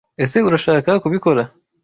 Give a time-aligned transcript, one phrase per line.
[0.23, 1.43] ese Urashaka kubikora?